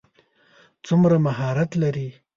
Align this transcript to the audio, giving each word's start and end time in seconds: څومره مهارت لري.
څومره 0.85 1.17
مهارت 1.25 1.71
لري. 1.81 2.09